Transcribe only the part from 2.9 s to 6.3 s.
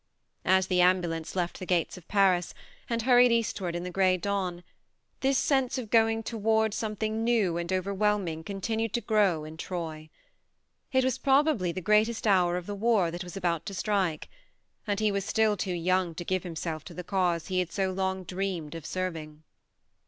hurried eastward in the grey dawn, this sense of going